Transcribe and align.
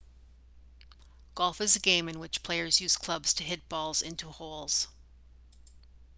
golf 1.35 1.61
is 1.61 1.75
a 1.75 1.79
game 1.79 2.09
in 2.09 2.17
which 2.17 2.41
players 2.41 2.81
use 2.81 2.97
clubs 2.97 3.35
to 3.35 3.43
hit 3.43 3.69
balls 3.69 4.01
into 4.01 4.27
holes 4.31 4.87